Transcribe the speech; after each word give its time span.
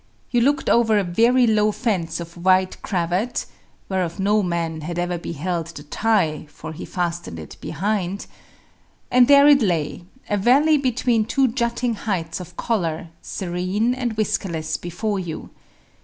You 0.31 0.41
looked 0.41 0.67
over 0.67 0.97
a 0.97 1.03
very 1.03 1.45
low 1.45 1.71
fence 1.71 2.19
of 2.19 2.35
white 2.35 2.81
cravat 2.81 3.45
(whereof 3.87 4.19
no 4.19 4.41
man 4.41 4.81
had 4.81 4.97
ever 4.97 5.19
beheld 5.19 5.67
the 5.67 5.83
tie, 5.83 6.47
for 6.49 6.73
he 6.73 6.85
fastened 6.85 7.37
it 7.37 7.55
behind), 7.61 8.25
and 9.11 9.27
there 9.27 9.47
it 9.47 9.61
lay, 9.61 10.05
a 10.27 10.37
valley 10.37 10.79
between 10.79 11.25
two 11.25 11.49
jutting 11.49 11.93
heights 11.93 12.39
of 12.39 12.57
collar, 12.57 13.09
serene 13.21 13.93
and 13.93 14.17
whiskerless 14.17 14.75
before 14.75 15.19
you. 15.19 15.51